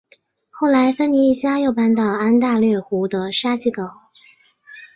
[0.49, 3.87] 后来芬尼一家又搬到安大略湖的沙吉港。